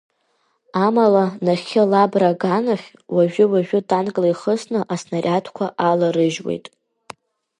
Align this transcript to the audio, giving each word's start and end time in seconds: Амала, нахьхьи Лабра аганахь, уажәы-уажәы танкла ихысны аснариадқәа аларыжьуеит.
Амала, 0.85 1.25
нахьхьи 1.45 1.81
Лабра 1.91 2.29
аганахь, 2.33 2.87
уажәы-уажәы 3.13 3.79
танкла 3.89 4.27
ихысны 4.31 4.79
аснариадқәа 4.93 5.65
аларыжьуеит. 5.89 6.65